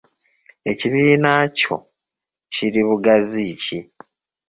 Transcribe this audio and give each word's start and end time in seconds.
Ekibiina 0.71 1.31
kyo 1.57 1.75
kiri 2.53 2.81
bugazi 2.87 3.45
ki? 3.63 3.79